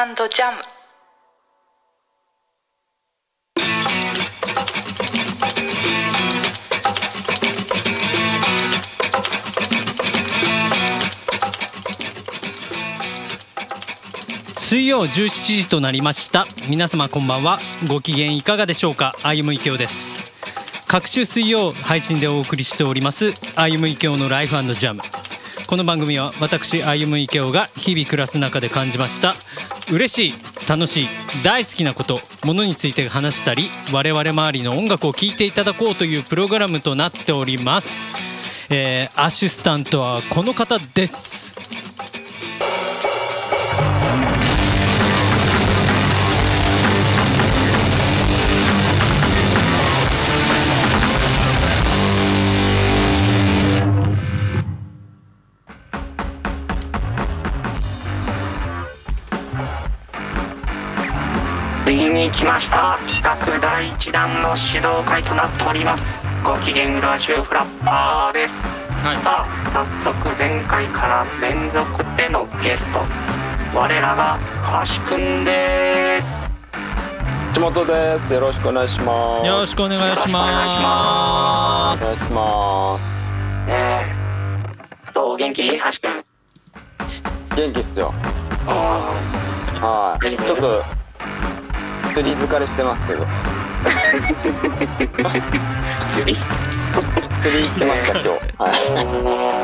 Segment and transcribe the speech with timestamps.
[0.00, 0.62] ジャム。
[14.56, 16.46] 水曜17時となりました。
[16.70, 17.58] 皆様こんばんは。
[17.86, 19.14] ご機嫌いかがでしょうか。
[19.22, 20.86] 歩む池尾です。
[20.88, 23.32] 各週水曜配信でお送りしております。
[23.54, 25.02] 歩む池尾のライフジャム。
[25.66, 29.34] この番組は私歩む池尾が日々暮らす中で感じました。
[29.90, 31.08] 嬉しい楽しい
[31.42, 37.88] 大好きなことものについて話したり我々周りの音楽を聴いていただこうというプログラムとなっております、
[38.70, 41.29] えー、アシスタントはこの方です。
[62.20, 62.98] に来ました。
[63.08, 66.28] 企画第1弾の指導会となっております。
[66.44, 68.68] ご機嫌浦州フラッパーです、
[69.02, 73.00] はい、さあ早速前回から連続でのゲスト。
[73.74, 74.38] 我らが
[75.08, 76.54] 橋くんです。
[77.54, 78.34] 橋本です。
[78.34, 79.46] よろしくお願いします。
[79.46, 80.34] よろしくお願いします。
[80.34, 82.02] お願いします。
[82.02, 83.02] お願いします
[83.66, 84.04] ね
[85.08, 85.12] え。
[85.14, 85.38] どう？
[85.38, 85.70] 元気？
[85.70, 86.22] 橋くん。
[87.56, 88.12] 元気っすよ。
[88.66, 90.28] はい。
[90.36, 90.99] ちょっと
[92.14, 93.26] 釣り疲れしてますけど。
[96.08, 96.44] 釣 り釣
[97.58, 98.28] り行ってますか今日？
[98.58, 98.68] は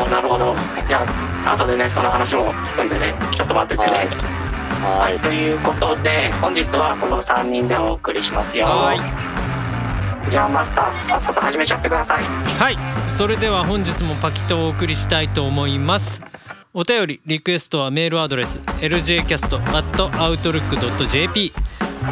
[0.06, 0.54] いなるほど。
[0.88, 1.04] いや
[1.46, 3.96] 後でねその話も聞くんでねちょっと待っててね。
[3.96, 4.08] はい、
[5.12, 8.66] はい、ということで本日はこの3人でお送りしますよ。
[8.66, 9.00] はい。
[10.30, 12.22] じゃあマスターさっさと始めちゃってください。
[12.58, 12.78] はい。
[13.08, 16.22] それでは本日もパキッとお送りしたいと思います。
[16.74, 21.52] お便りリクエストはメールアドレス ljcast.outlook.jp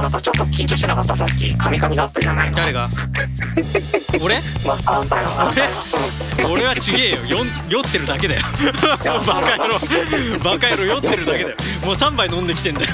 [0.00, 2.56] あなたちょっと緊張してなかったさっきカミカミだったじゃないの。
[2.56, 2.88] 誰が？
[4.22, 4.40] 俺？
[4.64, 5.28] まああんたよ。
[6.48, 7.18] 俺俺はちげえよ。
[7.26, 8.42] よ酔ってるだけだよ。
[9.04, 9.78] バカ野郎。
[10.42, 11.56] バカ野郎酔ってるだけだよ。
[11.84, 12.90] もう3杯飲んできてんだよ。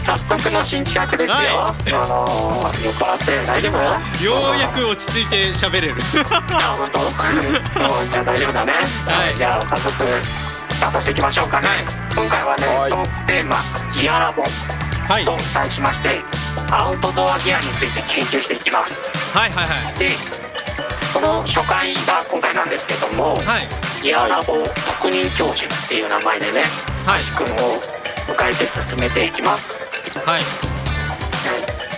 [0.00, 4.24] 早速の新企画ですよ、はい、あのー、酔っ払って大丈夫？
[4.24, 5.94] ようやく落ち着いて喋れる。
[6.52, 6.98] あ本当？
[8.10, 8.72] じゃあ大丈夫だね、
[9.06, 10.53] はい、じゃあ早速ス
[10.84, 11.68] タートしていきましょうかね、
[12.14, 13.56] 今回はね、トークテーマ
[13.90, 14.42] 「ギアラボ」
[15.24, 16.20] と題しまして、
[16.70, 20.10] アウトドアギアについて研究していきますはいはいはいで
[21.14, 23.68] この初回が今回なんですけども、はい、
[24.02, 24.62] ギアラボ
[25.00, 26.64] 特任教授っていう名前でね、
[27.06, 27.80] はい、君を
[28.26, 29.80] 迎えて進めていきます
[30.26, 30.42] はい、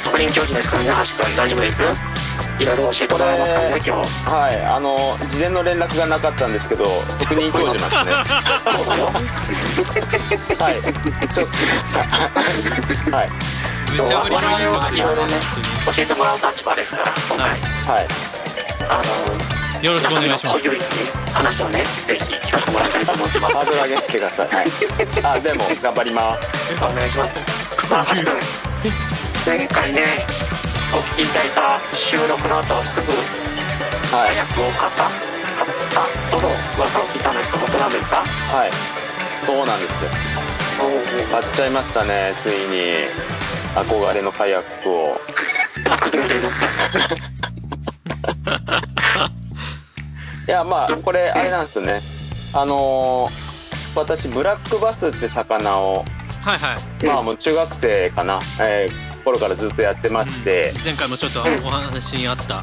[0.04, 2.15] 特任教授ですからね橋君大丈夫です
[2.58, 4.96] いろいろ教えてもらえますかね、えー、今日はいあの
[5.28, 6.84] 事前の連絡がなかったんですけど
[7.18, 8.24] 特任教授なんです
[8.84, 12.00] ね はい承知しました
[13.16, 13.30] はい
[13.94, 15.34] そう我々はいろいろね
[15.94, 18.08] 教えてもらう立場ですから今回はい
[18.88, 20.58] あのよろしくお願いします。
[21.34, 23.54] 話をね、ぜひ聞かせてもらいたいと思ってます。
[23.54, 24.48] ハードル上げてください。
[24.48, 24.66] はい。
[25.22, 26.50] あ、でも頑張ります。
[26.82, 27.34] お願いします。
[27.86, 28.40] さあ、橋君。
[29.44, 30.06] 前回ね、
[30.96, 33.12] お聞きいただいた収録の後すぐ
[34.10, 35.12] 早くを買った、はい、
[35.58, 36.00] 買った
[36.34, 38.16] との噂を聞いたんですが本当なんですか？
[38.16, 38.70] はい。
[39.44, 40.10] そうなんですよ。
[41.30, 43.04] 買っちゃいましたねついに。
[43.76, 45.20] 憧れのカヤックを。
[50.48, 52.00] いやまあこれあれなんですよね。
[52.54, 56.06] あのー、私ブラックバスって魚を
[56.42, 62.62] はいはい、まあもう中学生かな、えー、頃からずっとやってまして、前回もちょっとお話にあった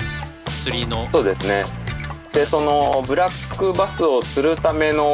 [0.63, 1.09] 釣りの。
[1.11, 1.65] そうですね。
[2.31, 5.13] でそのブラックバスを釣るための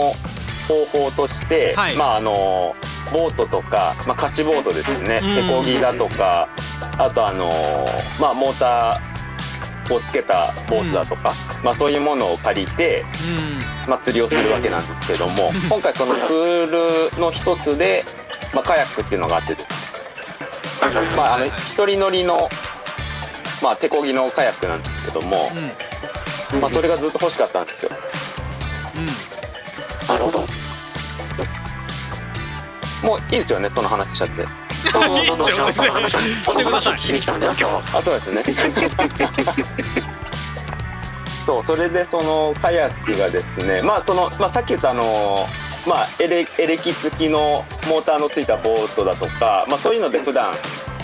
[0.67, 2.75] 方法として、はい、まああの
[3.11, 5.19] ボートとか、まあ、貸しボートですね。
[5.21, 6.47] 手こぎだとか
[6.99, 7.49] あとあの
[8.21, 9.01] まあモータ
[9.91, 13.03] をつけたボートだとか、うん、まあ、そういうものを借りて、
[13.85, 18.05] うん、まあ、釣りをするわけなんですけども、今回そのプールの一つで、
[18.53, 19.55] まあ、カヤックっていうのがあって
[21.15, 22.49] まあ、あの一人乗りの、
[23.61, 25.49] まあ、手漕ぎのカヤックなんですけども、
[26.61, 27.91] まあ、それがずっと欲しかったんですよ。
[28.95, 29.05] うん、
[30.07, 30.39] なるほど
[33.07, 34.41] もういいですよねその話しちゃって。
[34.41, 36.15] いいですよ全然し
[36.57, 36.97] てください。
[36.99, 37.97] しに来たんだよ今日。
[37.97, 38.43] あそうですね。
[41.45, 45.47] そうそれでそのカヤックがですねまあその、まあ、さっき言ったあの
[45.87, 50.53] まあエレエレキ付きのモーターのついたボートだとか、まあ、そういうので普段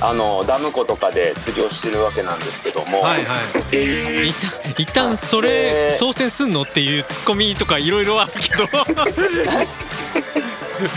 [0.02, 3.36] あのダム湖とかで釣りをしてるわけなんですけども、はいは
[3.72, 8.66] い、一旦一旦それ操船すんのっていうツッコミとかいろいろあるけど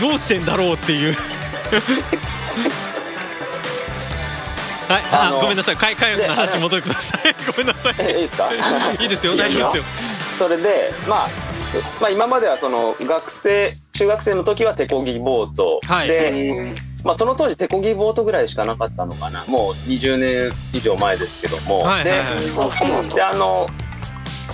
[0.01, 1.15] どうしてんだろうっていう
[4.89, 7.35] はい、あごめんなさい、かいかいの話戻ってください。
[7.55, 7.93] ごめんなさい。
[7.93, 8.49] いいですか？
[8.99, 9.83] いいですよ、大丈夫ですよ。
[10.39, 11.29] それで、まあ、
[12.01, 16.73] まあ、今まではその学生、中学生の時は手漕ぎボート、はい、で、
[17.03, 23.67] まあ、その当時手漕ぎボートぐらいしかなかったのかな、もう20年以上前ですけども、はい、で、で、あの、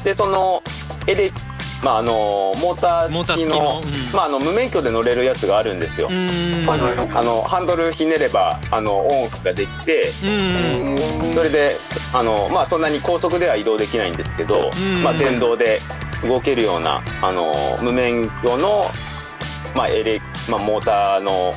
[0.04, 0.62] で、その
[1.08, 1.32] エレ
[1.84, 3.82] まあ、あのモーター付きの
[4.14, 6.08] まあ、あの無免許で乗れるやつがあるんですよ。
[6.10, 6.18] あ
[7.24, 11.76] のハンドルひねればあのオンオフができてそれで
[12.14, 14.72] あの、まあ、そんなに高速では移動できないんですけど、
[15.04, 15.80] まあ、電動で
[16.24, 17.52] 動けるようなあの
[17.82, 18.84] 無免許の、
[19.76, 21.54] まあエレまあ、モーターの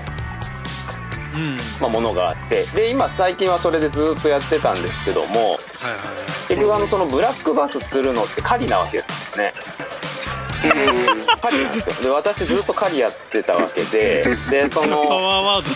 [1.81, 9.53] まあ、ものがあってで今最近はそれでずっとやってたんですけども、はいはい、結局あのそのブラックバス釣るのって狩りなわけですね。
[11.41, 11.81] 狩りなん。
[11.81, 15.69] ですよで私ずっと狩りやってたわけででそのパワーワード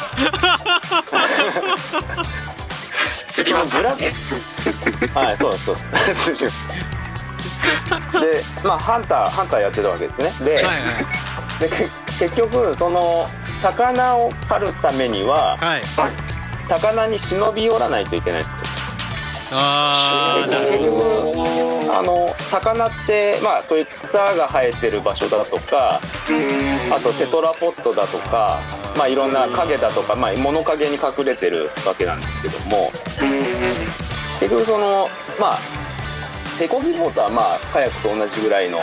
[3.33, 3.91] 釣りはブラ
[5.21, 6.69] はいそうですそうです
[8.13, 11.05] でまあハンターハンターやってたわけですねではいはい、
[11.61, 11.69] で
[12.19, 13.27] 結局その
[13.59, 15.83] 魚を狩るためには、はい、
[16.69, 18.45] 魚に忍び寄らないといけないん。
[18.45, 18.62] です
[19.53, 20.41] よあ
[21.95, 26.01] あの魚ってまあそういう草が生えてる場所だとか
[26.91, 28.63] あとテトラポットだとか
[28.97, 32.91] まあいろんな影だとか、まあ、物陰に隠れてるわけなんですけども。
[34.43, 35.09] 結局その
[35.39, 35.59] まあ
[36.59, 38.79] 手こぎボートはまあカヤックと同じぐらいの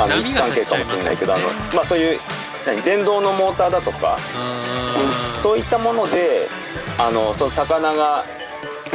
[0.00, 1.44] あの位置関係かもしれないけどあの、
[1.74, 2.18] まあ、そういう
[2.66, 4.16] 何電動のモーターだとか
[5.42, 6.48] そういったもので
[6.98, 8.24] あのその魚が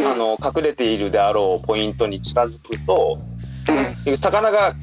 [0.05, 3.19] あの隠れているであろうポイントに近づくと、
[4.19, 4.75] 魚が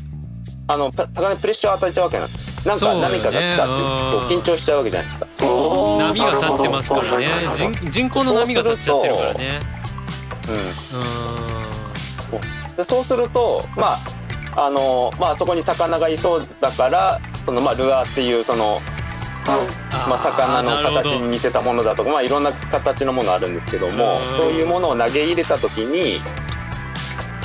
[0.69, 2.69] あの魚にプレッシャーを与えちゃうわけなんです。
[2.69, 5.27] なんか波が立ったっていうと緊張しちゃうわけじゃないですか。
[5.99, 7.29] 波が立ってますからね。
[7.55, 9.61] 人人工の波が立っちゃってるからね。
[10.49, 10.53] う
[12.73, 12.77] ん。
[12.77, 13.99] でそうするとま
[14.57, 18.81] ああのまあそこに魚がいそうだからそのまあルアーっていうその
[20.07, 26.21] まあ、魚の形に似せたものだとか、まあ、いろんな形のものあるんですけどもそういうものを投げ入れた時に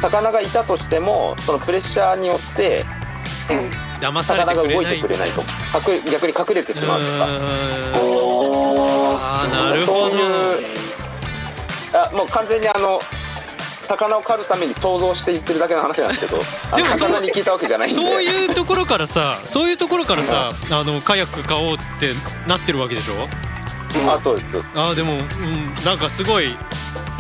[0.02, 2.84] 魚がいたとしてもそのプレッシャーによって
[4.12, 5.42] 魚が動いてくれないと。
[6.12, 7.28] 逆に隠れてしまうとか。
[9.24, 10.10] あなるほど。
[10.10, 10.68] そういう
[11.94, 13.00] あもう完全にあの
[13.98, 16.38] 魚を狩るために想像して言ってるだけの話なんですけど
[16.78, 18.02] でも魚に聞いたわけじゃないんで。
[18.02, 22.12] そういうところからさそういうところからさ、あのカヤック買おうって
[22.48, 23.16] なってるわけでしょ、
[24.04, 24.48] うん、あそうです。
[24.76, 26.56] あでも、うん、なんかすごい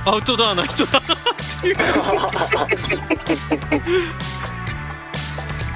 [0.05, 1.03] アウトドアな人だなっ
[1.61, 1.75] ていう。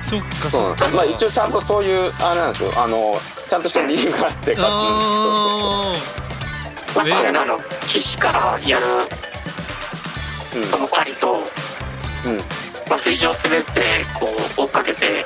[0.02, 0.88] そっかそっか。
[0.90, 2.72] まあ一応ちゃんとそういうあれなんですよ。
[2.78, 5.92] あのちゃんとした理由があってああ、
[7.04, 8.84] うん、あれなの岸からやる
[10.64, 11.44] その狩りと、
[12.26, 12.38] うん。
[12.88, 15.26] まあ、水上滑ってこう追っかけて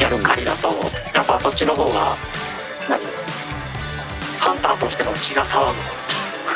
[0.00, 0.68] やる狩りだと
[1.14, 2.16] やっぱそっちの方が
[2.88, 3.00] 何
[4.40, 5.70] ハンターとしての血が騒ぐ。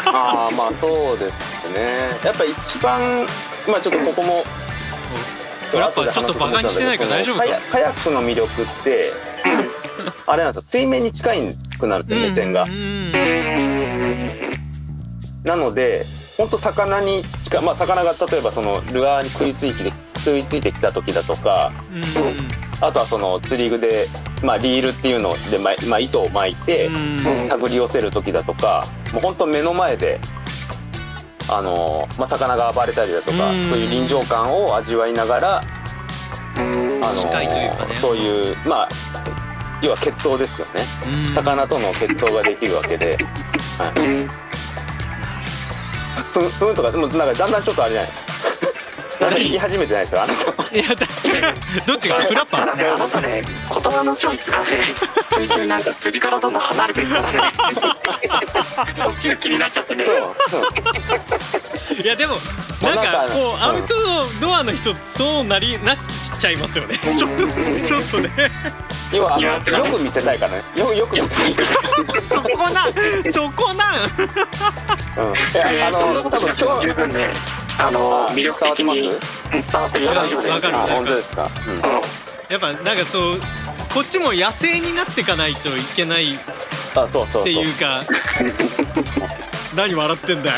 [0.06, 2.10] ああまあそうですね。
[2.24, 3.00] やっぱ一番
[3.68, 4.44] 今ちょっとここも
[5.78, 7.44] やっぱちょっとバカにしてないから大丈夫か？
[7.70, 9.12] カヤックの魅力って
[10.26, 10.68] あれなんですよ。
[10.68, 12.66] 水面に近いくなるんですよ目線が。
[15.44, 16.06] なので
[16.40, 22.02] 本当魚に近まあ魚が例えばそのルアーに食いついて食いついてきた時だとか、うん、
[22.82, 24.06] あとはその釣り具で、
[24.42, 30.18] まあ、リールっていうので、ままあ、糸を巻いて手繰り寄せる時だとかもう本当目の前で
[31.50, 38.88] あの、まあ、魚が暴れたりだとか、そういう臨場感を味わいながら、あのね、そういうまあ
[39.82, 41.35] 要は決闘ですよね。
[41.35, 43.18] 魚との決闘ができるわけで。
[43.78, 43.88] は
[44.37, 44.50] い
[46.32, 48.10] ふんふんとかでもなんかだんだんちょっとあれじゃない？
[49.20, 50.32] まだ行き始めてないですよあの。
[50.32, 51.06] いやだ
[51.87, 52.14] どっちが？
[52.22, 52.76] フラッパー？
[52.76, 54.64] ねあなたね言葉のチョイスがね
[55.34, 57.38] ちょいちょいなんか釣りからどんどん離れてるからね。
[58.94, 60.04] そっちが気になっちゃってね
[62.02, 62.34] いやでも
[62.82, 63.94] なんかこうアウト
[64.40, 65.99] ドアの人そうなりなっ
[66.40, 66.99] ちゃいますよね。
[66.99, 67.37] ちょっと
[67.87, 68.30] ちょっとね。
[69.12, 70.62] 要はあのよく見せたいからね。
[70.76, 71.54] よよく見せたい
[72.28, 72.92] そこなん。
[73.32, 74.06] そこなん。
[74.06, 75.35] うん。
[75.75, 75.99] いやあの
[76.30, 77.28] 多分今日十分ね
[77.78, 79.11] あの魅力的に伝
[79.75, 80.06] わってる？
[80.06, 80.14] よ。
[80.14, 80.52] 大丈夫です。
[80.54, 81.75] わかるあ本当ですか、うん。
[81.75, 81.82] うん。
[82.49, 83.35] やっぱなんかそう
[83.92, 86.38] こっちも野生になっていかないといけないっ
[87.42, 88.02] ていうか
[89.76, 90.56] 何笑ってんだよ。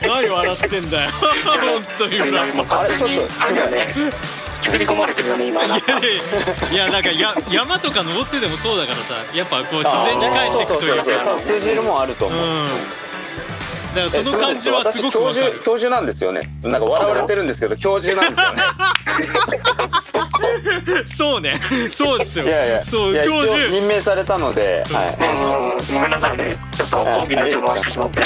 [0.00, 1.10] 何笑ってんだよ。
[1.10, 2.18] 本当に。
[2.18, 3.94] フラッもう完全にあれだよね
[4.64, 5.66] 引きずり込まれてるよね今。
[5.68, 11.38] なんかいやいやいやなんかや山とか登ってでもそうだからさやっぱこう自然に帰っていくというか。
[11.44, 13.03] 通じるもんあると思う、うん
[13.94, 16.40] だからその感じはすごくわか私教授る教授なんですよね。
[16.62, 18.62] なんか笑われてるんですけど教授なんですよね。
[21.06, 21.60] そうね。
[21.92, 22.44] そうですよ。
[22.44, 23.68] いやいやそう教授。
[23.70, 24.84] 任命されたので、
[25.92, 26.56] ごめんなさいね。
[26.72, 28.22] ちょっと講義の情報回してしまって。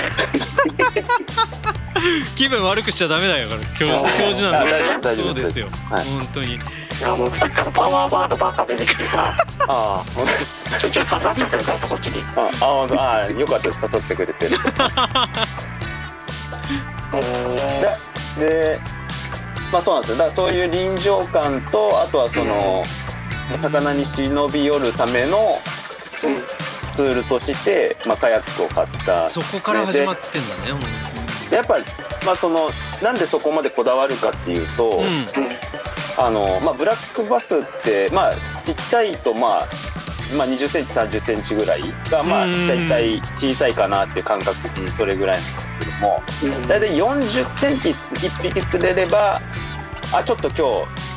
[2.36, 3.48] 気分悪くしちゃダメだよ
[3.78, 5.66] 教教授なんだあ大丈夫そうですよ。
[5.90, 6.04] はい。
[6.04, 6.54] 本当に。
[6.54, 6.58] い
[7.00, 10.02] やもうさっきからパワーワードばっか出てきてさい、あ
[10.80, 12.24] ちょいちょい刺さっちゃってるからさこっちに。
[12.34, 13.78] あああよかったです。
[13.80, 14.46] 誘ってくれて
[18.38, 18.80] でで
[19.72, 20.18] まあそうなんですよ。
[20.18, 22.82] だからそういう臨場感とあとはその
[23.60, 25.58] 魚に忍び寄るための
[26.96, 29.28] ツールとして、まあ、カヤックを買った。
[29.28, 30.80] そこから始まってんだね
[31.50, 31.84] やっぱり、
[32.26, 32.68] まあ、その
[33.02, 35.00] なんでそこまでこだわるかっていうと、
[35.32, 35.48] 当に
[36.18, 38.34] あのまあ、ブラックバスって、まあ、
[38.66, 39.68] ちっちゃいと、まあ
[40.36, 46.22] まあ、2 0センチ3 0センチぐらいが、まあ、うん大体小さいかなっていう感覚的にそれぐらいなんですけども。
[46.66, 49.40] 大体4 0センチ1匹釣れれば
[50.12, 51.08] あちょっと今日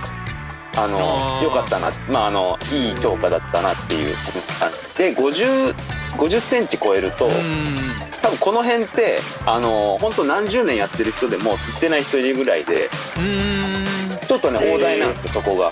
[0.77, 4.15] あのよかったな、まあ、あのいい評価だったなっていう。
[4.59, 5.75] 感じで50
[6.17, 7.31] 50センチ超えると、うん。
[8.21, 14.27] 多分この辺ってあの本当何十年やってる人でも釣ってない人いるぐらいでうん。
[14.27, 15.71] ちょっとね大台なんですよそこが。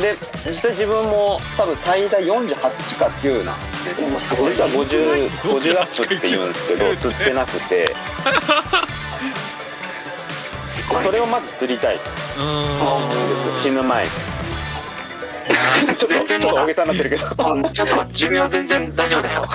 [0.00, 0.14] で
[0.46, 2.54] 実際自分も多分最大48
[2.98, 4.08] か9なんですね
[4.50, 7.94] 実は50 50アップって言うんですけど 釣ってなくて。
[11.02, 13.62] それをまず釣りたいんですうん。
[13.62, 14.10] 死ぬ前に
[15.96, 17.52] ちょっとちょっと大げさになってるけど。
[17.52, 19.48] うんちょっと寿命全然大丈夫だよ。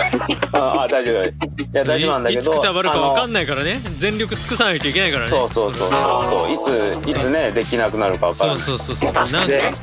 [0.53, 1.62] ああ大丈夫大丈夫。
[1.62, 3.81] いや大丈夫なんだけどいつくたばるかわかんないからね。
[3.97, 5.31] 全力尽くさないといけないからね。
[5.31, 6.51] そうそうそうそうそう。
[6.51, 6.57] い
[7.05, 9.13] ついつねできなくなるかわからないそうそうそうそう。
[9.13, 9.73] なんか確かにね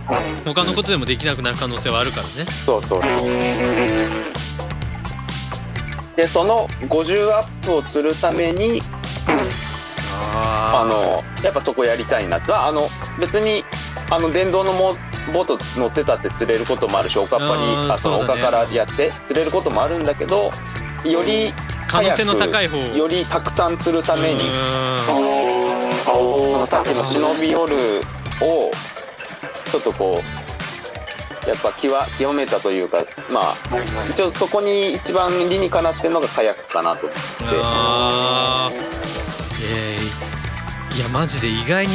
[0.45, 2.51] 他のことでもできなくなる可能性はあるからね。
[2.67, 3.03] そうそう。
[6.17, 8.83] でその50アップをするために
[10.35, 12.89] ああのやっぱそこやりたいなあの
[13.19, 13.65] 別に
[14.11, 14.95] あの電動のモ
[15.31, 20.51] ボート乗ってたって釣れることもあるしおかっぱにあその丘からやって釣れることもあるんだけど
[21.05, 21.53] より
[21.87, 22.77] 可能性の高い方。
[22.97, 24.41] よりたくさん釣るために
[25.07, 27.77] そのさっきの忍び寄る
[28.41, 28.71] を
[29.71, 33.55] ちょっとこうやっぱ極極めたというかまあ
[34.11, 37.23] 一応そこに一番理にかなってるのがカヤックかなと思って。
[37.63, 38.77] あー。
[38.77, 40.31] えー
[40.97, 41.93] いやマジで意外に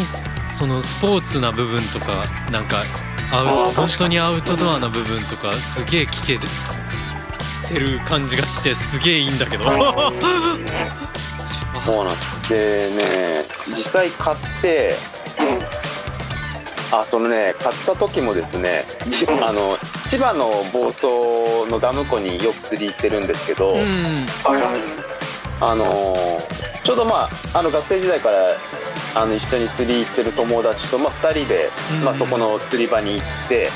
[0.54, 2.78] そのスポーツな部分とかなんか
[3.32, 6.38] アウ本当にアウトドアな部分とかすげえ聞け
[7.68, 9.64] てる感じがしてすげえいいんだけど。
[9.66, 9.72] そ
[12.02, 12.50] うなんです。
[12.50, 14.94] でね実際買って
[16.92, 19.76] あそのね買った時もですねじあの
[20.10, 23.82] 千葉の房総のダム湖によく釣り行ってるんですけど、うん
[25.62, 26.06] あのー
[26.84, 28.56] ちょうどまああの学生時代から
[29.16, 32.04] あの一緒に釣り行ってる友達と、まあ、2人で、うん。
[32.04, 33.70] まあ、そこの釣り場に行って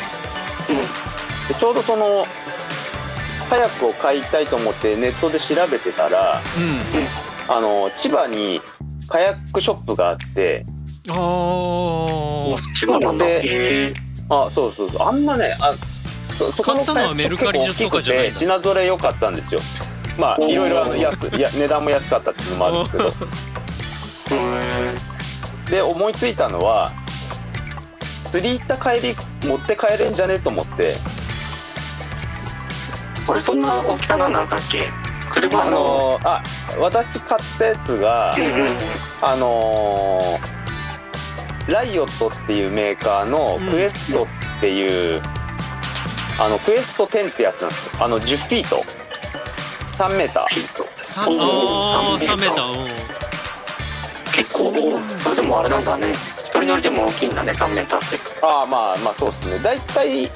[1.47, 2.25] でちょうどその
[3.49, 6.39] カヤックを買いたいと思ってネットで調べてたら
[7.47, 8.61] あの千葉に
[9.07, 10.65] カヤックショップがあって
[11.07, 13.25] うんあー千葉なんだ。
[14.29, 15.07] あそうそうそう。
[15.07, 15.73] あんまねあ
[16.37, 18.33] そそこ買ったのはメルカリとかじゃないの？
[18.33, 19.59] 結構大きくて品揃え良かったんですよ。
[20.19, 23.31] まあいろいろあの安いや値段も安かったっていうのもあるんですけど
[25.69, 26.91] で思いついたのは
[28.31, 29.15] 釣り行った帰り
[29.47, 30.39] 持って帰れんじゃね？
[30.39, 30.95] と思って。
[33.27, 34.83] これそんな大きさなんだったっけ？
[35.31, 36.41] 車あのあ
[36.79, 38.69] 私買ったやつがうんうん。
[39.21, 40.59] あのー
[41.71, 43.69] ライオットっていうメーカーのうん。
[43.69, 44.27] クエストっ
[44.59, 45.21] ていう、
[46.41, 48.03] あのクエスト10ってやつなんですよ。
[48.03, 48.83] あの10フィート。
[50.03, 50.45] 3メーター。
[50.47, 50.83] フィット。
[51.13, 53.18] さあおーあー3 3メータメー
[54.39, 56.13] 結結構それでもあれなんだね。
[56.37, 58.45] 一人乗りでも大きいんだね3メーターって。
[58.45, 59.59] ああまあまあそうですね。
[59.59, 60.29] 大体、うん、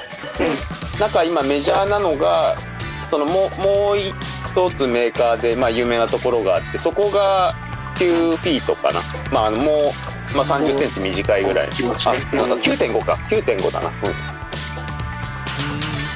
[1.00, 2.56] なんか今メジャーなのが
[3.10, 7.56] そのももう一つメーカーで、まあ、有名なところがあってそこが
[7.96, 9.00] 9フィートかな。
[9.32, 9.92] まああのも
[10.34, 11.70] う、まあ、3 0センチ短いぐらい。
[11.70, 13.14] あなんか9.5か。
[13.30, 13.88] 9.5だな。
[13.88, 13.94] うん。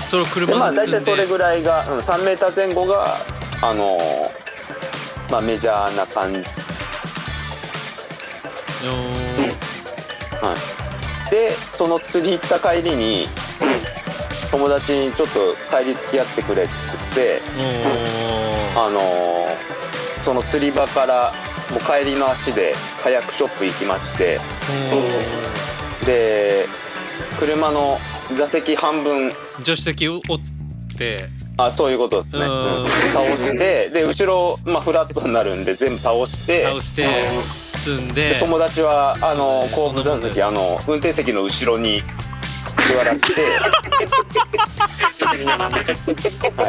[0.09, 3.07] その車まあ大体それぐらいが、うん、3メーター前後が
[3.61, 6.66] あのー、まあメジャーな感じ
[8.85, 10.55] は
[11.27, 13.25] い、でその釣り行った帰りに、
[14.51, 16.71] 友達にちょっと帰り付き合ってくれって
[17.15, 17.41] 言って、
[18.75, 21.33] あのー、その釣り場から
[21.71, 24.39] もう帰りの足でカヤックショップ行きまして、
[26.05, 26.65] で
[27.39, 27.97] 車の
[28.37, 31.29] 座席半分助手席を折って。
[31.59, 37.07] あそういうことですね、うん、倒してで後ろ、まあ、フラットになるんで全部倒して倒して
[37.87, 42.03] 積んで友達はあの後部座席あの運転席の後ろに
[42.89, 43.27] 座らせて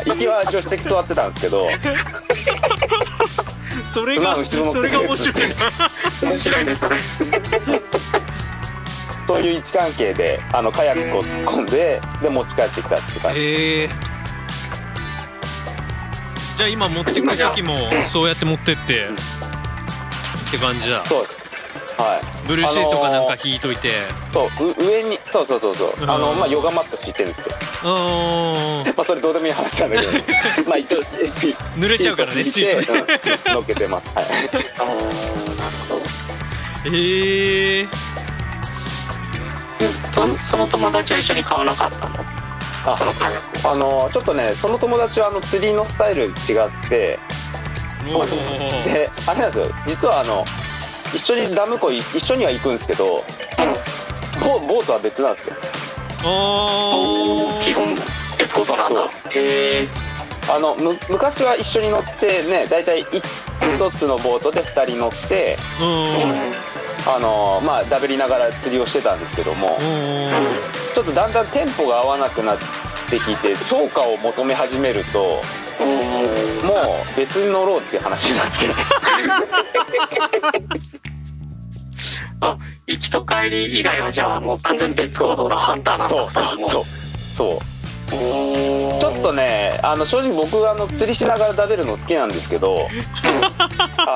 [0.06, 1.66] 行きは助手席座ってたんですけど
[3.84, 5.34] それがそれが面白い。
[6.22, 6.96] 面白いねそれ
[9.26, 13.40] そういう位置関係であのカヤックを突っ込んでで持ち帰ってきたって感じ。
[13.40, 13.88] へえ。
[16.56, 19.08] じゃあ今持ってく時もそうやって持ってって、
[20.48, 21.04] って感じだ。
[21.04, 21.48] そうです。
[21.98, 22.48] はい。
[22.48, 23.90] ブルーシートかなんか引いといて、
[24.32, 24.48] そう
[24.84, 25.92] 上にそうそうそうそう。
[26.02, 27.46] あのまあヨガマット敷いてるんですよ
[27.84, 30.12] まあそれどうでもいい話なんだけど。
[30.68, 33.00] まあ一応濡れちゃうからねシートで、
[33.48, 34.14] うん、乗っけてます。
[34.14, 34.24] はい。
[34.24, 34.28] あ
[34.82, 35.00] あなる
[35.88, 35.94] ほ
[36.84, 37.88] どへえ
[40.50, 42.14] その友達は一緒に買わなかったの？
[42.86, 42.96] あ
[43.64, 46.32] あのちょっとねその友達はあの釣りのスタイル違っ
[46.88, 47.18] て
[48.84, 49.66] であれなんですよ。
[49.86, 50.44] 実はあの
[51.14, 53.24] 一緒にダム湖一緒には行くんですけど、
[54.40, 55.56] ボボートは別なんですよ。
[56.24, 57.86] お基本
[58.38, 59.04] 別ことなんだ。
[59.30, 59.88] へえ
[60.50, 65.56] あのむ昔は一緒に乗ってね大体一つのボートで2人乗って
[67.06, 69.76] あのまあダベりながら釣りをしてたんですけども
[70.94, 72.58] ちょっとだんだんテンポが合わなくなっ
[73.10, 75.42] てきて評価を求め始めると
[75.84, 76.74] も
[77.14, 78.52] う別に乗ろうっていう話になって
[82.40, 86.14] あ行きと帰り以外はじゃあもう完全別行動のハンターなんだ。
[86.14, 86.84] そうそう
[87.34, 87.58] そう
[88.10, 92.88] ちょっとねあの正直僕あの釣りしながら食べるの好きなんですけど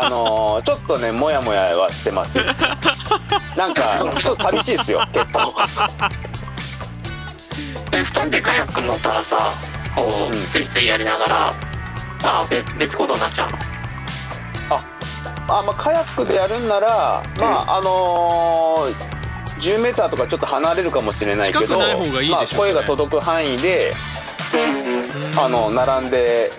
[0.03, 2.39] あのちょっとねモヤモヤはしてます。
[3.57, 5.55] なんかちょっと寂しいですよ結構。
[7.93, 9.37] え2人でカヤック乗ったらさ
[9.95, 11.55] こうスイスイやりながら
[12.25, 12.47] あ
[12.79, 13.59] 別行動になっちゃうの。
[14.71, 14.85] あ
[15.49, 21.85] あまあカヤックでやるんなら、まああのー、10メーターとかちょっと離れるかもしれないけどま
[22.41, 23.93] あ、声が届く範囲で、
[25.37, 26.51] あの並んで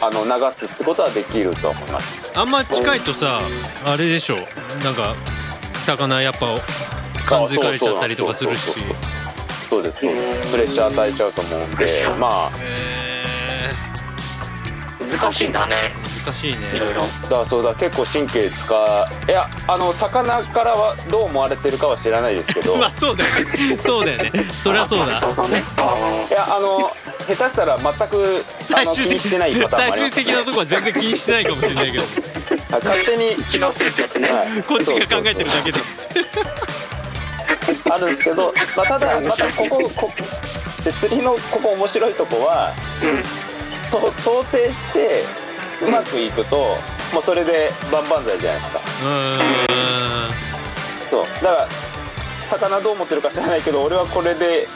[0.00, 2.32] あの流すってことはできると思います。
[2.38, 3.40] あんま近いとさ
[3.86, 4.36] あれでしょ。
[4.36, 5.16] なんか
[5.86, 6.56] 魚やっぱ
[7.26, 8.60] 感づかれちゃったりとかするし。
[8.60, 9.09] そう
[9.82, 10.50] ですそうです。
[10.52, 11.86] プレッシャー与えちゃうと思うんで
[12.18, 12.50] まあ。
[15.00, 15.92] 難しいんだね。
[16.24, 16.58] 難しいね。
[16.76, 17.02] いろいろ。
[17.28, 19.30] だそうだ結構神経使う。
[19.30, 22.76] いやあの魚からはどう思われてるかは知らないですけど。
[22.78, 23.78] まあそうだよね。
[23.78, 24.46] そうだよね。
[24.50, 25.16] そりゃそうだ。
[25.16, 25.62] そうそうね。
[26.28, 26.90] いやあの
[27.34, 32.04] 下手したら全く最終的してないパターン最終的なとこは全然気にしてないかもしれないけど
[32.70, 35.78] 勝手に気のせいってやつね、はい、こっちが考えてるだけで
[37.94, 40.10] あるんですけど、まあ、ただ またこここ
[40.80, 42.72] 釣りのここ面白いとこは、
[43.02, 43.22] うん。
[43.90, 45.24] 想定して
[45.82, 46.56] うまくいくと、
[47.12, 48.80] もうそれで万々歳じゃないですか。
[51.10, 51.24] そう。
[51.42, 51.68] だから
[52.50, 54.66] 魚どう思ってるか知らないけど俺はこれで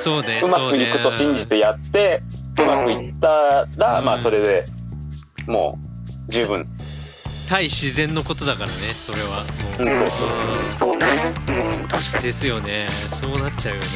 [0.43, 2.23] うまくいくと信じてやって
[2.59, 4.65] う,、まくいったら、まあそれで
[5.47, 5.79] も
[6.29, 6.67] う十分
[7.49, 9.45] 対自然のことだからねそれは。
[9.79, 10.09] もう、うん、
[10.75, 11.07] そうね、
[11.49, 12.25] うん、確かに。
[12.25, 12.87] ですよね。
[13.13, 13.89] そうなっちゃうよね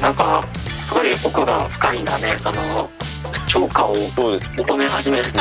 [0.00, 2.90] なんかすごい奥が深いんだねその
[3.48, 3.94] 評価を
[4.56, 5.38] 求め始めると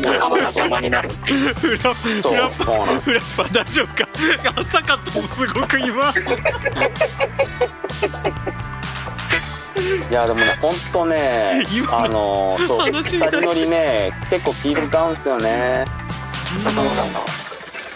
[0.00, 1.54] 仲間が邪魔になるっていう。
[1.54, 4.08] フラフラフラフラッパ大丈夫か
[4.60, 6.12] 浅かったすごく今
[10.10, 15.84] いやでもね本当ねあのそう二人乗りね結構気使うんすよね。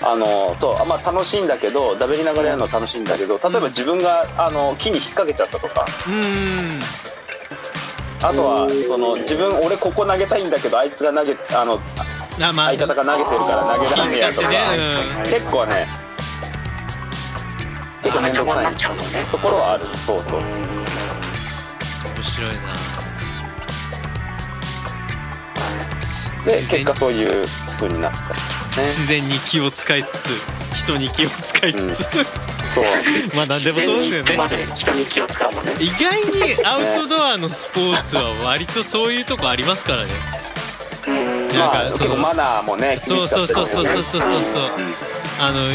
[0.05, 5.85] あのそうまあ楽しいんだけどダベりながらやるの楽しいんだけど例えば自分があの木に引っ掛けちゃったとか。
[6.09, 6.81] うん。
[8.25, 11.81] あとはその自分俺ここ投げたいんだけどあいつが投げあの
[12.39, 14.59] 相方が投げてるから投げらんねやとか、ね
[15.17, 15.89] うん、結構ね。
[18.03, 18.75] 結構面倒くさい
[19.25, 19.87] ところはある。
[19.97, 20.41] そうそう。
[20.41, 20.82] 面
[22.43, 22.73] 白いな。
[26.45, 27.47] で結果そういう
[27.79, 31.95] ふうになった、ね、自然に気を使いつつ人に気を使いつつ、うん。
[31.95, 32.85] そう。
[33.37, 34.39] まあ何でもそうですよね。
[34.75, 35.73] 人に気を使うもんね。
[35.79, 40.13] 意外にアウトドアのスポーツは割とそういうとこありますからね。
[41.07, 44.23] なんか、まあ、結構マナーもねそうそうそうそうそうそうそう
[45.41, 45.69] あの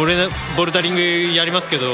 [0.00, 0.16] 俺
[0.56, 1.00] ボルダリング
[1.34, 1.86] やりますけど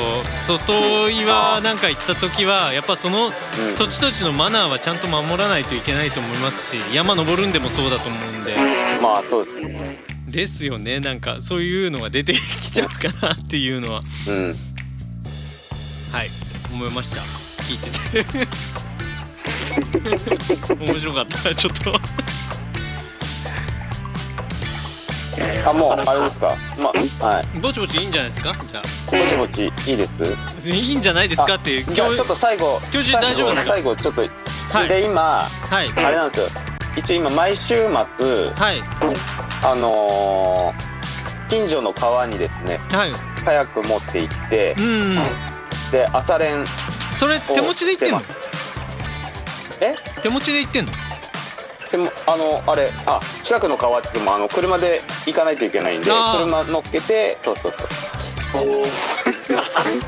[0.46, 3.30] 外岩なんか行った時はやっぱその
[3.76, 8.56] 土地土地のマナーはちゃんと守らないといけないと思いますし山登るんでもそうだと思うんで。
[9.02, 9.98] まあそうですね。
[10.28, 11.00] ですよね。
[11.00, 14.54] なんかそういうのが出てきちゃうかなっていうのは、うん、
[16.12, 16.30] はい。
[16.72, 17.20] 思いました。
[17.64, 17.90] 聞いて
[18.34, 18.48] て。
[20.76, 21.54] 面白かった。
[21.54, 21.92] ちょっと
[25.64, 26.56] あもうあれですか？
[26.78, 26.90] ま
[27.26, 27.58] はい。
[27.58, 28.54] ぼちぼちいいんじゃないですか？
[28.70, 28.82] じゃあ。
[29.10, 30.70] ぼちぼちいいです。
[30.70, 33.72] いいんじゃないですかっていうじゃあちょっと最後教授大丈夫ですか？
[33.72, 36.46] 最後ちょっと、はい、で今、はい、あれなんですよ。
[36.96, 38.82] 一応今毎週末、はい、
[39.64, 43.12] あのー、近所の川にですね、はい、
[43.44, 45.14] カヤック持って行って、うん、
[45.92, 46.66] で朝練
[47.18, 48.22] それ手持ちで行ってんの？
[49.80, 49.94] え？
[50.20, 50.92] 手持ちで行ってんの？
[51.90, 57.88] でもあのあれあ近くの川ってもあの車で行かないといけないんで車乗っけてそうそうそう。
[59.56, 60.00] 朝練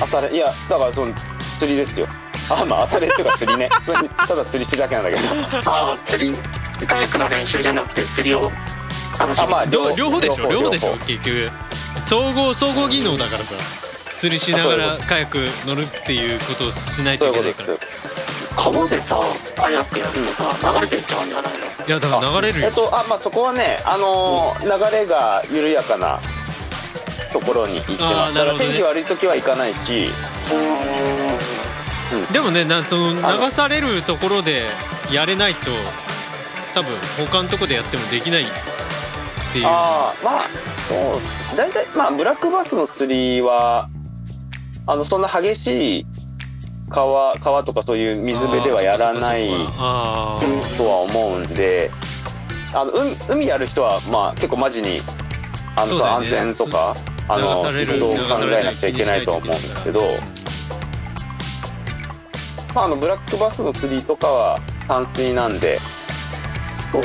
[0.00, 1.12] 朝練いやだからその
[1.58, 2.06] 釣りですよ。
[2.48, 3.68] あまあ朝練っていうか釣りね。
[4.26, 5.22] ただ釣りしてるだけなんだけど。
[5.66, 6.36] あ釣り
[6.86, 8.50] カヤックの練習じゃなくて釣りを
[9.18, 9.44] 楽しむ。
[9.44, 11.50] あまあ両方でしょ両方でしょ結局。
[12.08, 13.54] 総合総合技能だからさ
[14.20, 17.78] 釣りしながらカヤック乗るっていうことをしないといけないから
[18.54, 19.18] 川でさ
[19.56, 21.86] カヤックやるとさ流れてっちゃうんじゃないの？
[21.86, 26.20] いやだから流れるえっとあまあそこはねあのー、流れが緩やかな
[27.32, 28.34] ところに行ってます。
[28.34, 30.10] だから天気悪い時は行かないし。
[32.12, 34.64] うん、でもねなその流されるところで
[35.12, 35.70] やれないと
[36.74, 36.92] 多分
[37.26, 38.46] 他のとこでやってもできないっ
[39.52, 39.66] ていう。
[39.66, 40.42] ああまあ
[40.88, 43.88] そう大体まあブラックバスの釣りは
[44.86, 46.06] あのそんな激しい
[46.88, 51.90] 川川とかそういう水辺ではやらないとは思うんで
[52.72, 55.00] あの海海やる人はまあ結構マジに
[55.76, 56.96] あの、ね、安全とか
[57.28, 58.20] あの運動を考
[58.60, 60.00] えなくちゃいけないとは思うんですけど、
[62.74, 65.78] まあ、あのブラックバスの釣りとかは淡水なんで。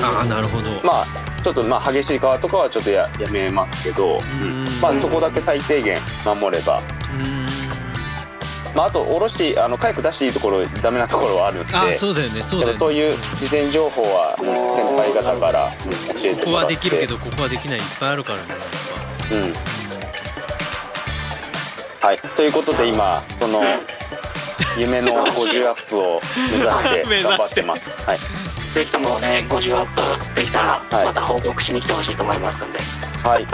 [0.01, 0.69] ああなるほど。
[0.83, 1.05] まあ
[1.43, 4.19] ちょっとまあ激しい川とかはちょっとややめますけど、
[4.81, 6.81] まあ、そこだけ最低限守れば。
[8.75, 15.71] まあ、あとおろしあのカヤック出していいところダメなところはあるんであそうだよねそうだよねそういう事前情報は先輩方から
[16.13, 18.55] 教えてもらってここはできるけどここはできないいっぱいあるからね
[19.31, 19.53] うん
[22.01, 23.61] はいということで今その
[24.77, 26.19] 夢の50アップを
[26.51, 27.89] 目指して 頑張ってます。
[28.05, 28.17] はい。
[28.73, 32.79] ぜひともね50アップできたらまた報告しに来てほしいと思いますんで。
[33.23, 33.47] はい。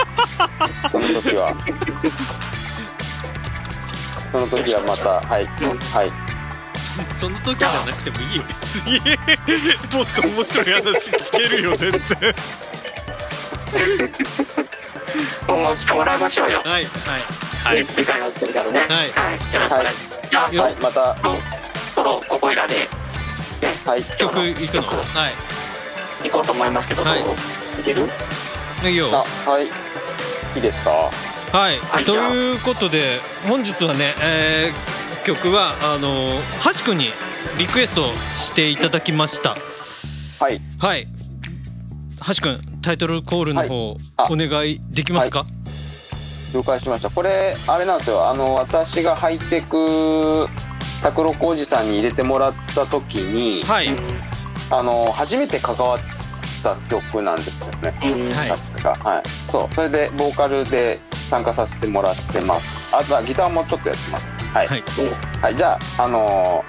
[0.92, 1.54] その時は。
[4.32, 6.12] その時はまたはい、うん、はい。
[7.16, 8.44] その時じゃなくてもいいよ。
[8.48, 9.00] 別に
[9.98, 12.00] もっと面白い話聞けるよ全然。
[15.48, 16.60] 今後来てもらいましょうよ。
[16.60, 16.84] はいはい。
[17.64, 18.80] はい次回の次からね。
[18.80, 18.96] はい、は
[19.52, 19.96] い、よろしくお願いし
[20.34, 21.16] ます、じゃあはいまた
[21.94, 22.82] ソロここいらで、ね、
[23.86, 24.04] はい。
[24.18, 24.82] 曲いくの？
[24.82, 25.30] は
[26.24, 26.30] い。
[26.30, 27.24] 行こうと思いますけど、はい、い
[27.84, 28.08] ける？
[28.84, 29.10] いいよ。
[29.12, 29.66] はい。
[30.56, 30.92] いいですか？
[31.52, 33.04] はい、はい、ということで
[33.46, 37.08] 本日はね、えー、曲はあのはしくに
[37.60, 39.58] リクエストしていただきました。
[40.40, 40.62] はい。
[40.80, 41.08] はい。
[42.22, 43.98] はしくんタイトルコールの方、お
[44.38, 46.54] 願いできますか、はい。
[46.54, 47.10] 了解しました。
[47.10, 48.30] これあれなんですよ。
[48.30, 50.48] あの私がハイテク
[51.04, 53.90] 拓郎浩二さんに入れてもらった時に、はい、
[54.70, 56.00] あの初めて関わっ
[56.64, 57.94] た曲なんですよね、
[58.34, 59.10] はい、確か。
[59.10, 59.24] はい。
[59.52, 59.76] そう。
[59.76, 62.94] それでボーカルで参加させてもらってます。
[62.94, 64.26] あとはギターもちょっとやってます。
[64.54, 64.84] はい、はい、
[65.42, 66.66] はい、じゃああの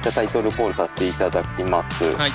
[0.00, 2.14] ー、じゃタイトルコールさせていただきます。
[2.14, 2.30] はい。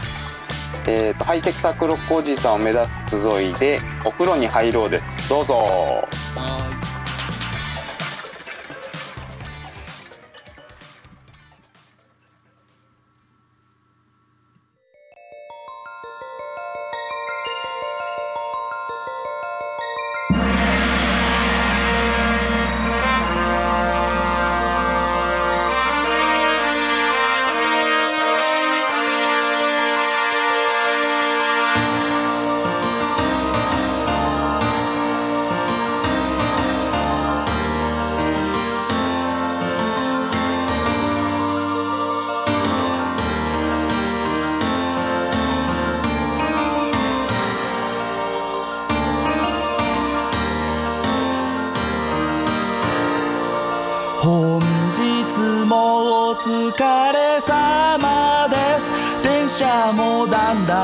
[0.88, 5.30] えーと、ハイテクタクロックおじいさんを目指す集いでお風呂に入ろうです。
[5.30, 6.08] どうぞ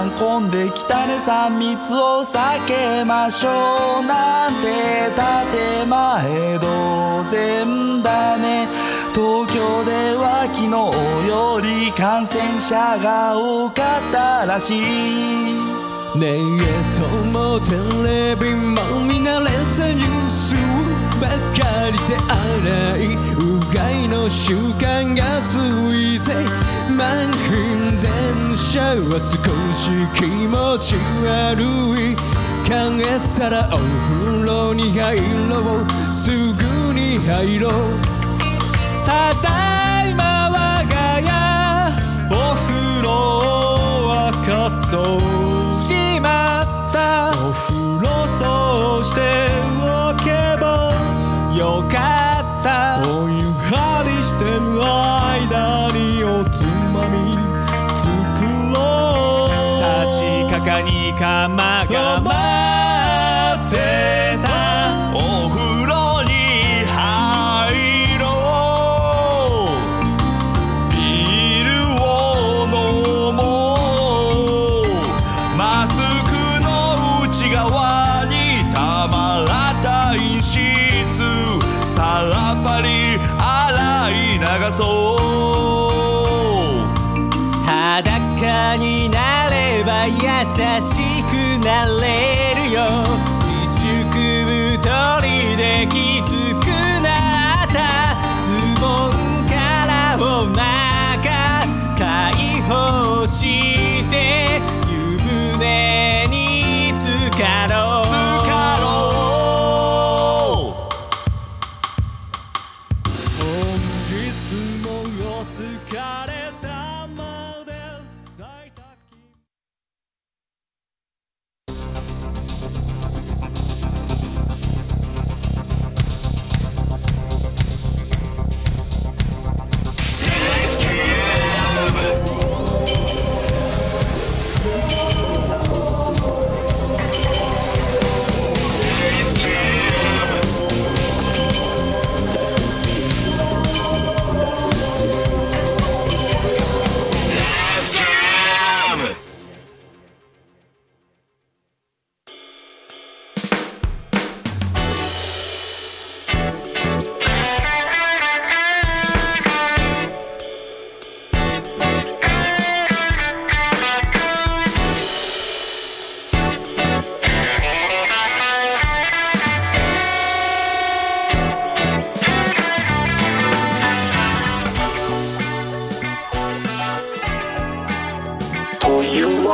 [0.06, 4.68] ん混んできたね3密を避けましょうなんて
[5.16, 8.68] 建前同然だね。
[9.14, 10.70] 東京では昨日
[11.28, 14.78] より感染者が多かったらしい。
[16.16, 17.72] ネットもテ
[18.04, 20.67] レビも見慣れたニュース
[21.20, 25.56] ばかりで荒いうがいの習慣がつ
[25.94, 26.34] いて
[26.92, 29.28] 満員電車は少
[29.74, 31.62] し気持ち悪
[32.14, 32.16] い。
[32.64, 35.18] 帰ったらお風呂に入
[35.50, 35.86] ろう。
[36.12, 37.72] すぐに入ろう。
[39.06, 41.28] ただいま我が家。
[42.30, 43.08] お風呂
[44.10, 45.37] を沸かそう
[61.20, 61.67] 確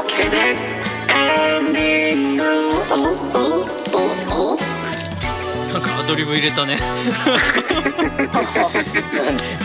[0.08, 0.56] けで
[1.10, 2.44] エンディング
[5.74, 6.78] なんかアドリブ入れたね。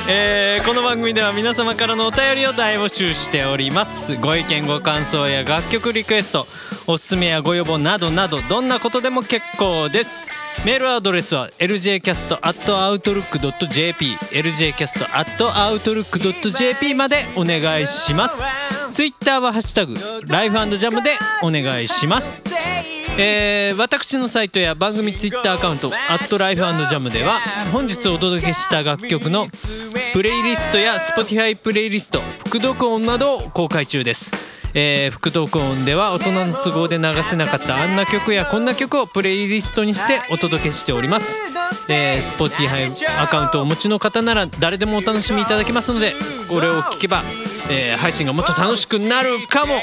[0.09, 4.17] えーこの番組では皆様からのお便りを大募集しております。
[4.17, 6.47] ご意見ご感想や楽曲リクエスト
[6.87, 10.38] おすすめやご要望などなどどんなことでも結構です。
[10.65, 18.37] メールアドレスは ljcast.outlook.jp ljcast.outlook.jp までお願いします。
[18.93, 19.95] ツイッターは「ハッシュタグ
[20.27, 22.45] ライフジャム」でお願いします。
[23.17, 27.41] えー私のサイトや番組ツイッターアカウント「アットライフジャムでは
[27.73, 29.47] 本日お届けした楽曲の
[30.13, 34.48] プレイリストや Spotify プレイリスト副読音などを公開中です。
[34.75, 41.27] えー副読音では大人の都合で流せなかったあんな曲やこんな曲をプレイリストにしてお届けしております、
[41.91, 42.89] えー、Spotify
[43.23, 46.15] アカウントをお持ちの方なら誰でもお楽しみいただけますので
[46.49, 47.23] これを聞けば、
[47.71, 49.81] えー配信がもっと楽しくなるかも。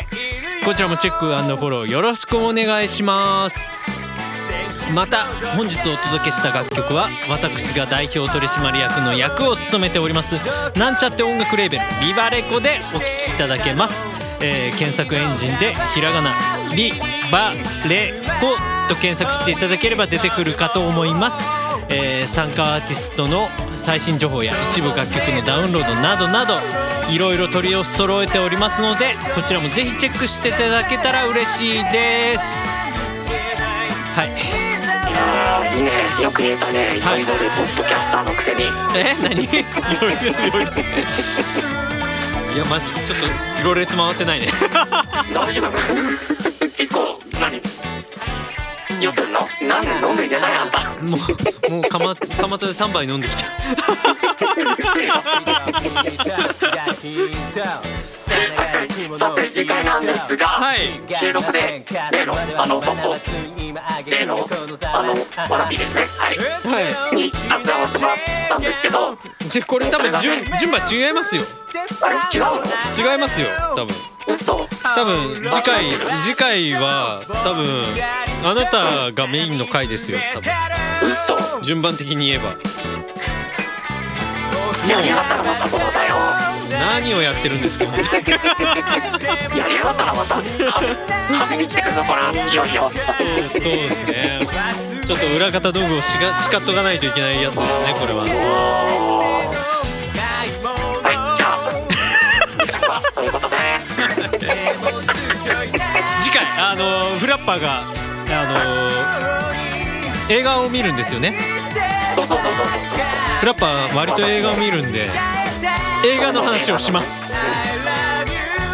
[0.65, 3.55] こちらもチェックフォローよろしくお願いします。
[4.93, 10.35] また本日お届けした楽曲は私が代表取締役の役を務めております
[10.77, 16.33] なんちゃって音楽レーベルビバレコでお聴きいただけます、えー検索エンジンでひらがな
[16.75, 16.91] リ
[17.31, 17.53] バ
[17.87, 18.55] レコ
[18.89, 21.37] と検索していただければ出てくるかと思います、
[21.89, 26.55] えー参加アーティストの最新情報や一部楽曲のダウンロードなどなど
[27.09, 32.43] いろいろ取り揃えておりますのでこちらもぜひチェックしていただけたら嬉しいです。
[34.15, 34.29] はい。
[35.75, 35.91] いいいね。
[36.23, 36.97] よく言えたね。
[36.97, 37.01] い。
[37.01, 38.63] ろいろでポッドキャスターのくせに。
[38.95, 39.47] え何？
[42.55, 42.97] いやマジちょっ
[43.59, 44.47] とろれつ回ってないね。
[45.33, 45.71] 大丈夫？
[46.69, 47.61] 結構何？
[49.01, 49.41] 酔ってるの？
[49.67, 50.93] なんで飲んでんじゃないあんた。
[51.01, 51.17] も
[51.67, 53.43] うもうかまかまたで3杯飲んできた
[59.17, 61.01] さて次回なんですが、はい。
[61.13, 63.15] 収録で例のあの男
[64.05, 64.45] 例の
[64.81, 65.13] あの
[65.49, 66.07] わらびですね？
[66.17, 66.37] はい。
[66.37, 68.17] はに雑談をしてもらっ
[68.49, 69.17] たんですけどい
[69.51, 71.43] でこれ多分順順番違いますよ。
[72.01, 72.15] あれ？
[72.33, 72.45] 違う？
[72.45, 73.95] の違いますよ多分。
[74.27, 74.67] 嘘？
[74.83, 75.85] 多分次回
[76.23, 77.65] 次回は多分
[78.43, 80.51] あなたがメインの回ですよ多分。
[81.09, 81.61] 嘘？
[81.63, 82.55] 順番的に言えば。
[84.87, 87.85] やりやがったらまたどうだよ何をやってるんですか？
[89.55, 90.35] やりやがったらまた
[91.39, 92.91] 壁に来てくるぞこらいよいよ。
[93.17, 93.27] そう
[93.61, 94.39] ですね。
[95.05, 98.23] ちょっと裏方道具をしが叱っとかないといけないやつですねこれは。
[101.03, 101.59] はいじゃあ
[102.59, 103.93] 次回はそういうことです。
[106.21, 107.83] 次回あのフラッパーが
[108.29, 108.45] あ
[110.27, 111.35] の映画を見るんですよね？
[112.15, 112.97] そうそうそうそうそうそう。
[113.41, 115.11] フラッパー割と映画を見るんで
[116.05, 117.33] 映画の話をします。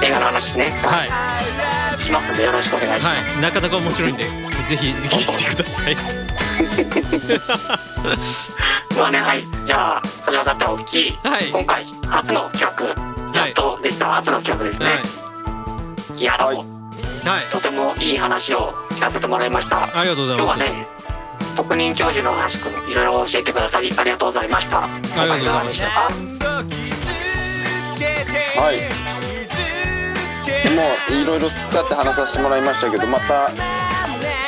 [0.03, 0.69] 映画の話ね。
[0.83, 1.99] はい。
[1.99, 3.41] しますんでよろしくお願いします、はい。
[3.41, 4.29] なかなか面白いんでぜ
[4.75, 5.95] ひ聞いてください。
[8.97, 9.43] まあねはい。
[9.65, 11.49] じゃあそれはさておき、はい。
[11.51, 12.95] 今回初の企
[13.33, 15.01] 画やっとできた初の企画ですね、
[16.17, 16.67] ギアラボ、はい。
[17.27, 17.45] はい。
[17.51, 19.97] とてもいい話を聞かせてもらいました。
[19.97, 20.57] ありがとうございます。
[20.57, 20.87] 今日はね
[21.55, 24.85] 特任教授の橋君いろいろ教えてくださりありがとうございました。
[24.85, 25.87] ありがとうございました。
[28.61, 29.11] はい。
[30.71, 33.80] もういろいろ使って話させてもらいましたけどまた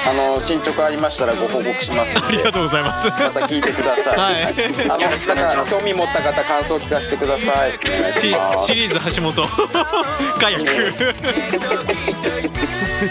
[0.06, 3.08] あの進捗ありましたらご報告しますありがとうございます。
[3.08, 4.44] また聞いてください、はい。
[4.90, 5.72] あのよろしくお願いします。
[5.72, 7.80] 興味持った方感想聞かせてください。
[7.98, 8.66] お願いしシます。
[8.66, 9.48] シリーズ橋本。
[10.40, 10.94] カヤック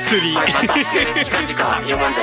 [0.09, 0.35] 釣り。
[0.35, 0.85] はいまた、ね、
[1.24, 2.20] 近々読むんで。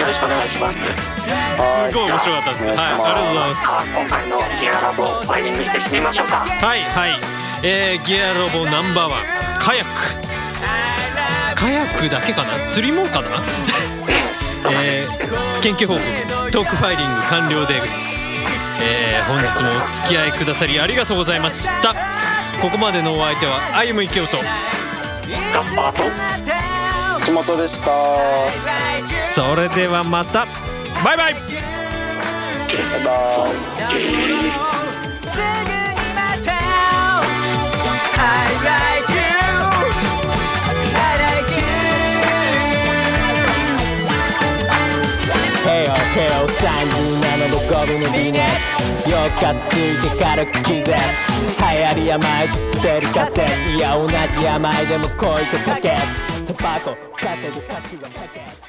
[0.00, 0.78] よろしくお願いします。
[0.78, 1.92] はい。
[1.92, 2.64] すごい面白かったです。
[2.66, 3.54] はいありがとうございます。
[3.94, 7.20] 今回のギアラボファイリングして締めましょうかはいはい、
[7.62, 9.24] えー、ギアロボナンバーワン。
[9.60, 12.54] カヤックカヤックだけかな？
[12.72, 13.42] 釣りもかな？
[14.72, 17.86] えー、研究報告トークファイリング完了です、
[18.82, 21.94] えー、本日もお付き合いくださりありがとうございました。
[22.60, 24.36] ここまでのお相手は歩夢池と。
[24.36, 24.42] ラ
[25.64, 26.02] ッパーと。
[27.26, 27.90] 橋本でした。
[29.34, 30.46] それではまた。
[31.04, 31.34] バイバイ。
[31.34, 34.67] バイバイ
[48.08, 48.42] 度5分の微熱
[49.08, 50.90] 4日ついて軽く気絶
[51.60, 52.50] 流行り病っ
[52.82, 55.88] てる仮説いや同じ病でも恋と可決
[56.46, 58.68] タバコ稼ぐ歌詞は可決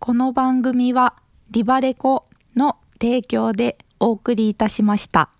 [0.00, 1.16] この番組は
[1.50, 5.30] リバレコの提供でお送りいたしました。